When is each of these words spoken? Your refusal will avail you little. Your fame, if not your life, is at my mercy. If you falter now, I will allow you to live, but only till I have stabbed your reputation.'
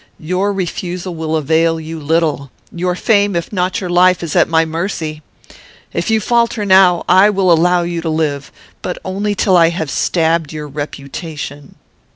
Your 0.19 0.51
refusal 0.51 1.13
will 1.13 1.35
avail 1.35 1.79
you 1.79 1.99
little. 1.99 2.49
Your 2.71 2.95
fame, 2.95 3.35
if 3.35 3.53
not 3.53 3.79
your 3.79 3.89
life, 3.91 4.23
is 4.23 4.35
at 4.35 4.49
my 4.49 4.65
mercy. 4.65 5.21
If 5.93 6.09
you 6.09 6.19
falter 6.19 6.65
now, 6.65 7.05
I 7.07 7.29
will 7.29 7.51
allow 7.51 7.83
you 7.83 8.01
to 8.01 8.09
live, 8.09 8.51
but 8.81 8.97
only 9.05 9.35
till 9.35 9.55
I 9.55 9.69
have 9.69 9.91
stabbed 9.91 10.51
your 10.51 10.67
reputation.' 10.67 11.75